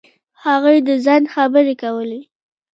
[0.43, 2.21] هغوی د ځنډ خبرې کولې.